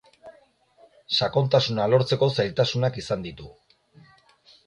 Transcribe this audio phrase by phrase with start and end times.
[1.17, 3.51] Sakontasuna lortzeko zailtasunak izan ditu.